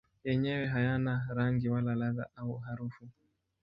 Yenyewe 0.25 0.65
hayana 0.73 1.13
rangi 1.37 1.67
wala 1.73 1.91
ladha 1.99 2.25
au 2.39 2.51
harufu. 2.65 3.03